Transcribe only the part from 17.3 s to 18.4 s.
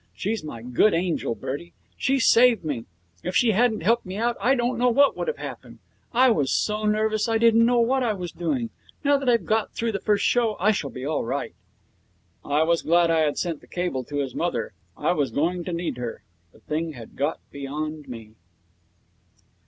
beyond me.